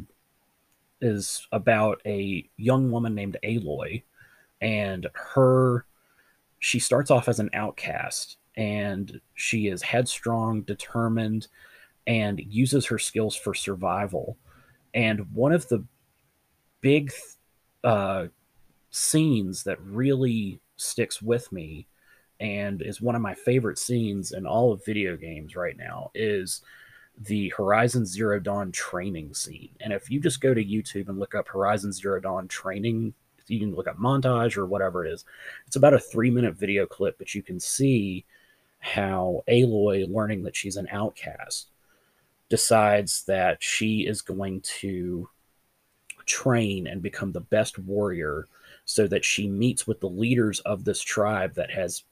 [1.02, 4.04] is about a young woman named Aloy,
[4.62, 5.86] and her
[6.60, 11.48] she starts off as an outcast, and she is headstrong, determined,
[12.06, 14.38] and uses her skills for survival.
[14.94, 15.86] And one of the
[16.82, 17.12] big
[17.84, 18.28] uh,
[18.92, 21.88] scenes that really sticks with me
[22.40, 26.62] and is one of my favorite scenes in all of video games right now is
[27.18, 29.72] the Horizon Zero Dawn training scene.
[29.82, 33.14] And if you just go to YouTube and look up Horizon Zero Dawn training,
[33.50, 35.26] you can look up montage or whatever it is.
[35.68, 38.26] It's about a three minute video clip, but you can see
[38.80, 41.68] how Aloy, learning that she's an outcast,
[42.50, 45.30] decides that she is going to
[46.26, 48.48] train and become the best warrior
[48.86, 52.04] so that she meets with the leaders of this tribe that has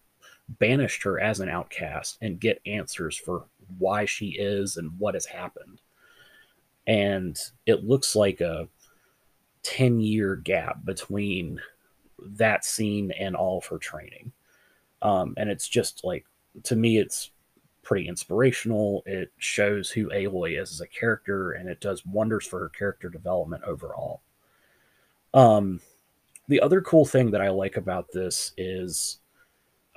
[0.60, 3.46] banished her as an outcast and get answers for
[3.78, 5.82] why she is and what has happened.
[6.86, 8.68] And it looks like a
[9.68, 11.60] 10 year gap between
[12.20, 14.32] that scene and all of her training.
[15.02, 16.26] Um, and it's just like,
[16.64, 17.32] to me, it's
[17.84, 19.04] pretty inspirational.
[19.06, 23.10] It shows who Aloy is as a character, and it does wonders for her character
[23.10, 24.22] development overall.
[25.34, 25.82] Um,
[26.48, 29.18] the other cool thing that I like about this is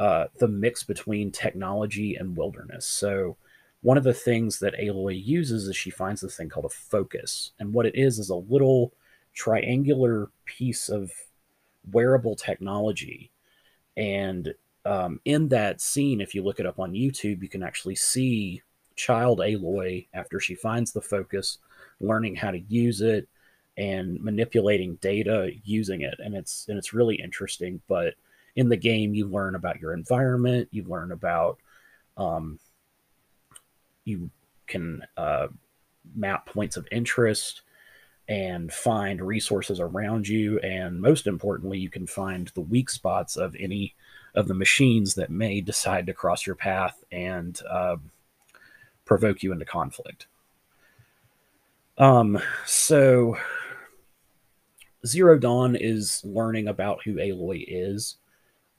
[0.01, 2.87] uh, the mix between technology and wilderness.
[2.87, 3.37] So,
[3.83, 7.53] one of the things that Aloy uses is she finds this thing called a focus,
[7.61, 8.93] and what it is is a little
[9.35, 11.11] triangular piece of
[11.91, 13.31] wearable technology,
[13.97, 14.55] and
[14.85, 18.63] um, in that scene, if you look it up on YouTube, you can actually see
[18.97, 21.59] child Aloy after she finds the focus,
[22.01, 23.29] learning how to use it
[23.77, 27.81] and manipulating data using it, and it's and it's really interesting.
[27.89, 28.15] But
[28.57, 31.59] in the game, you learn about your environment, you learn about
[32.17, 32.59] um,
[34.05, 34.31] you
[34.67, 35.49] can uh,
[36.15, 37.63] map points of interest,
[38.31, 40.61] and find resources around you.
[40.61, 43.97] And most importantly, you can find the weak spots of any
[44.37, 47.97] of the machines that may decide to cross your path and uh,
[49.05, 50.29] provoke you into conflict.
[51.99, 53.37] Um, so
[55.05, 58.17] Zero Dawn is learning about who Aloy is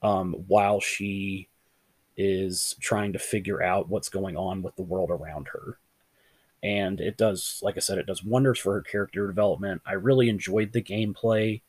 [0.01, 1.49] um, while she
[2.15, 5.77] is trying to figure out what's going on with the world around her.
[6.63, 9.81] And it does, like I said, it does wonders for her character development.
[9.85, 11.61] I really enjoyed the gameplay.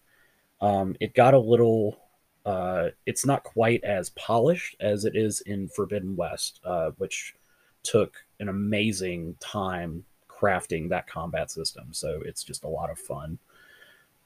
[0.61, 1.99] Um, it got a little,
[2.45, 7.35] uh, it's not quite as polished as it is in Forbidden West, uh, which
[7.83, 11.89] took an amazing time crafting that combat system.
[11.93, 13.39] So it's just a lot of fun.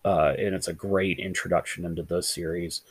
[0.04, 2.82] Uh, and it's a great introduction into the series.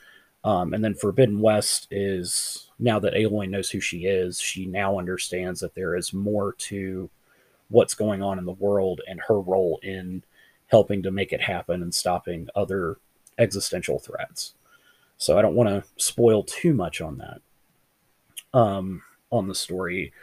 [0.43, 4.99] Um, and then Forbidden West is now that Aloy knows who she is, she now
[4.99, 7.09] understands that there is more to
[7.69, 10.23] what's going on in the world and her role in
[10.67, 12.97] helping to make it happen and stopping other
[13.37, 14.55] existential threats.
[15.17, 17.41] So I don't want to spoil too much on that.
[18.53, 19.01] Um,
[19.31, 20.13] on the story,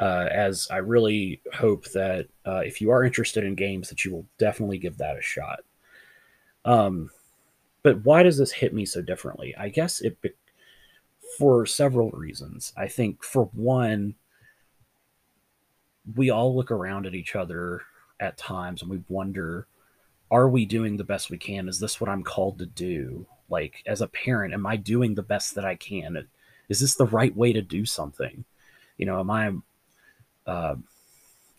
[0.00, 4.10] uh, as I really hope that uh, if you are interested in games, that you
[4.12, 5.60] will definitely give that a shot.
[6.64, 7.10] Um,
[7.82, 9.54] but why does this hit me so differently?
[9.56, 10.16] I guess it
[11.38, 12.72] for several reasons.
[12.76, 14.14] I think for one,
[16.16, 17.82] we all look around at each other
[18.18, 19.66] at times and we wonder,
[20.30, 21.68] are we doing the best we can?
[21.68, 23.26] Is this what I'm called to do?
[23.48, 26.26] Like as a parent, am I doing the best that I can?
[26.68, 28.44] Is this the right way to do something?
[28.96, 29.52] You know, am I,
[30.46, 30.76] uh,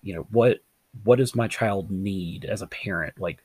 [0.01, 0.59] you know, what
[1.03, 3.19] what does my child need as a parent?
[3.19, 3.43] Like,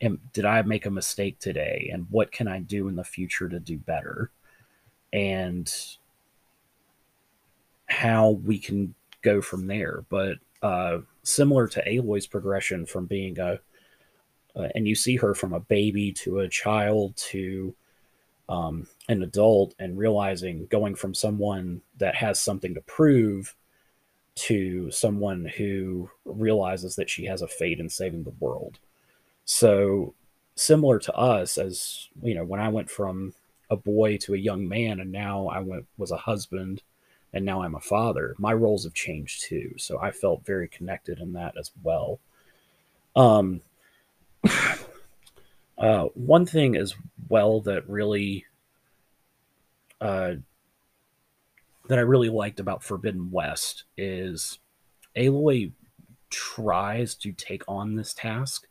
[0.00, 1.90] am, did I make a mistake today?
[1.92, 4.30] And what can I do in the future to do better?
[5.12, 5.72] And
[7.86, 8.94] how we can
[9.28, 10.04] go from there.
[10.08, 13.60] But uh, similar to Aloy's progression from being a,
[14.56, 17.74] uh, and you see her from a baby to a child to
[18.48, 23.54] um, an adult, and realizing going from someone that has something to prove
[24.36, 28.78] to someone who realizes that she has a fate in saving the world.
[29.44, 30.14] So
[30.54, 33.34] similar to us as you know when I went from
[33.70, 36.82] a boy to a young man and now I went was a husband
[37.32, 39.74] and now I'm a father, my roles have changed too.
[39.76, 42.20] So I felt very connected in that as well.
[43.14, 43.60] Um
[45.78, 46.94] uh one thing as
[47.28, 48.46] well that really
[50.00, 50.34] uh
[51.88, 54.58] that I really liked about Forbidden West is
[55.16, 55.72] Aloy
[56.30, 58.68] tries to take on this task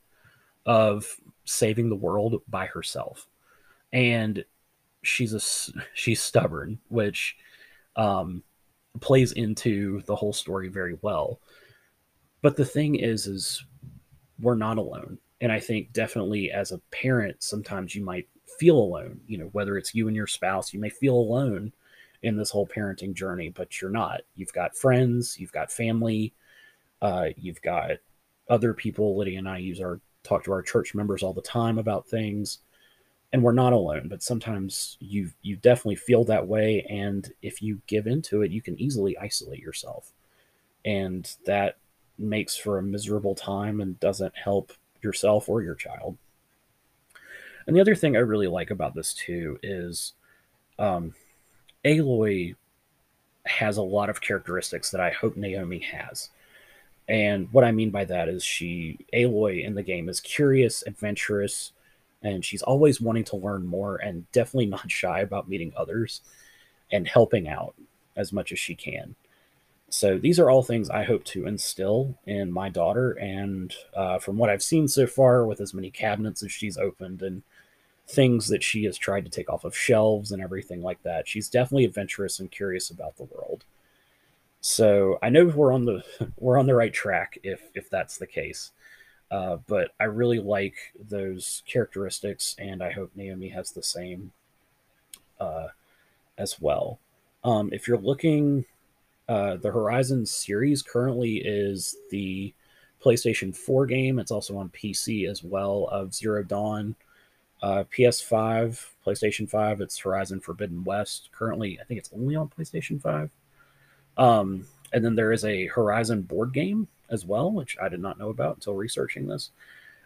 [0.65, 3.27] of saving the world by herself,
[3.91, 4.45] and
[5.01, 5.41] she's a
[5.93, 7.35] she's stubborn, which
[7.95, 8.43] um,
[9.01, 11.39] plays into the whole story very well.
[12.41, 13.65] But the thing is, is
[14.39, 18.27] we're not alone, and I think definitely as a parent, sometimes you might
[18.59, 19.19] feel alone.
[19.27, 21.73] You know, whether it's you and your spouse, you may feel alone
[22.23, 24.21] in this whole parenting journey, but you're not.
[24.35, 26.33] You've got friends, you've got family,
[27.01, 27.91] uh, you've got
[28.49, 29.17] other people.
[29.17, 32.59] Lydia and I use our talk to our church members all the time about things
[33.33, 37.81] and we're not alone but sometimes you you definitely feel that way and if you
[37.87, 40.13] give into it you can easily isolate yourself.
[40.85, 41.77] And that
[42.17, 44.71] makes for a miserable time and doesn't help
[45.01, 46.17] yourself or your child.
[47.65, 50.13] And the other thing i really like about this too is
[50.79, 51.13] um,
[51.83, 52.55] aloy
[53.45, 56.29] has a lot of characteristics that i hope naomi has.
[57.09, 61.71] And what I mean by that is she, Aloy in the game, is curious, adventurous,
[62.21, 66.21] and she's always wanting to learn more and definitely not shy about meeting others
[66.91, 67.75] and helping out
[68.15, 69.15] as much as she can.
[69.89, 73.11] So these are all things I hope to instill in my daughter.
[73.11, 77.21] And uh, from what I've seen so far, with as many cabinets as she's opened
[77.21, 77.43] and
[78.05, 81.47] things that she has tried to take off of shelves and everything like that, she's
[81.47, 83.63] definitely adventurous and curious about the world.
[84.59, 86.03] So I know we're on the
[86.37, 88.71] we're on the right track if if that's the case.
[89.29, 94.31] Uh, but I really like those characteristics, and I hope Naomi has the same
[95.39, 95.67] uh,
[96.37, 96.99] as well.
[97.43, 98.65] Um, if you're looking,
[99.27, 102.53] uh, the Horizon series currently is the
[103.03, 104.19] PlayStation 4 game.
[104.19, 106.95] It's also on PC as well of Zero Dawn.
[107.61, 111.29] Uh, PS5, PlayStation 5, it's Horizon Forbidden West.
[111.31, 113.29] Currently, I think it's only on PlayStation 5.
[114.17, 118.19] Um, and then there is a Horizon board game as well, which I did not
[118.19, 119.51] know about until researching this.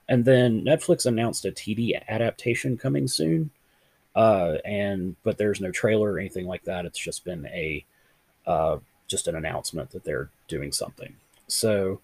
[0.08, 3.52] And then Netflix announced a TV adaptation coming soon.
[4.16, 6.86] Uh, and but there's no trailer or anything like that.
[6.86, 7.86] It's just been a
[8.46, 8.78] uh,
[9.08, 11.16] just an announcement that they're doing something.
[11.48, 12.02] So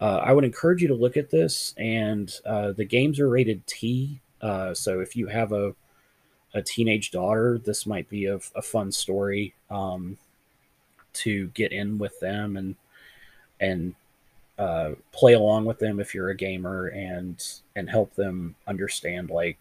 [0.00, 1.74] uh, I would encourage you to look at this.
[1.76, 5.74] And uh, the games are rated T, uh, so if you have a
[6.52, 10.18] a teenage daughter, this might be a, a fun story um,
[11.12, 12.76] to get in with them and
[13.60, 13.94] and
[14.60, 17.42] uh, play along with them if you're a gamer and
[17.74, 19.56] and help them understand like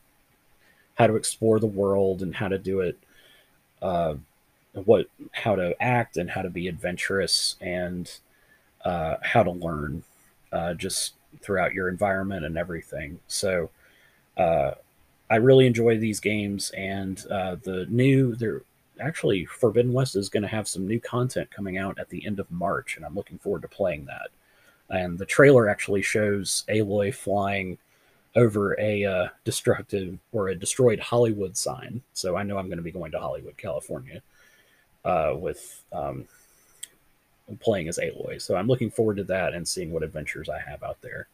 [0.95, 2.99] how to explore the world and how to do it
[3.81, 4.13] uh,
[4.73, 8.19] what how to act and how to be adventurous and
[8.83, 10.03] uh, how to learn
[10.51, 13.19] uh, just throughout your environment and everything.
[13.27, 13.69] So
[14.37, 14.71] uh,
[15.29, 18.61] I really enjoy these games, and uh, the new they're
[18.99, 22.39] actually Forbidden West is going to have some new content coming out at the end
[22.39, 24.29] of March, and I'm looking forward to playing that.
[24.89, 27.77] And the trailer actually shows Aloy flying
[28.35, 32.01] over a uh, destructive or a destroyed Hollywood sign.
[32.13, 34.21] So I know I'm going to be going to Hollywood, California,
[35.05, 36.27] uh, with um,
[37.59, 38.41] playing as Aloy.
[38.41, 41.27] So I'm looking forward to that and seeing what adventures I have out there.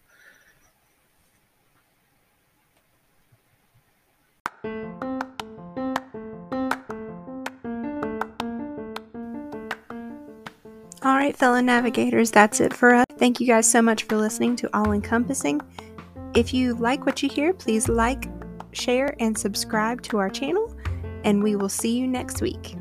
[11.05, 13.05] All right, fellow navigators, that's it for us.
[13.19, 15.61] Thank you guys so much for listening to All Encompassing.
[16.33, 18.27] If you like what you hear, please like,
[18.71, 20.75] share, and subscribe to our channel,
[21.23, 22.75] and we will see you next week.